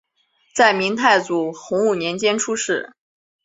[0.55, 2.95] 在明太祖洪武年间出仕。